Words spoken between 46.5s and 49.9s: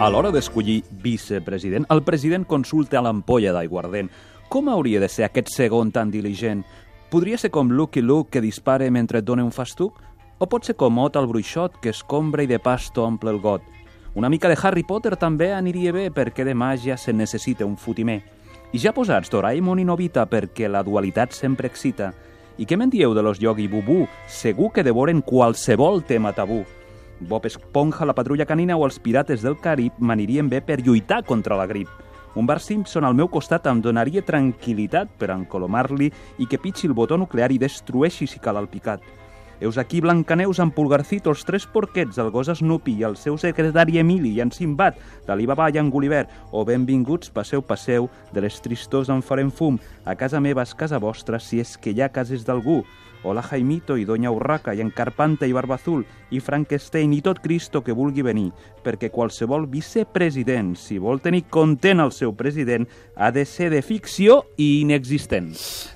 o benvinguts, passeu, passeu, de les tristors en farem fum,